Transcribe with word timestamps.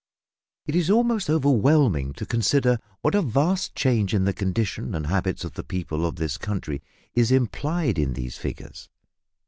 It 0.65 0.75
is 0.75 0.89
almost 0.89 1.29
overwhelming 1.29 2.13
to 2.13 2.25
consider 2.25 2.79
what 3.01 3.13
a 3.13 3.21
vast 3.21 3.75
change 3.75 4.15
in 4.15 4.23
the 4.25 4.33
condition 4.33 4.95
and 4.95 5.05
habits 5.05 5.43
of 5.45 5.53
the 5.53 5.63
people 5.63 6.07
of 6.07 6.15
this 6.15 6.39
country 6.39 6.81
is 7.13 7.31
implied 7.31 7.99
in 7.99 8.13
these 8.13 8.35
figures. 8.35 8.89